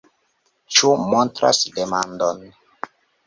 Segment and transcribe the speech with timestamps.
[0.77, 2.41] Ĉu montras demandon.